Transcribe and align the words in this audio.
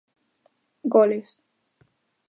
Goles. 0.95 1.29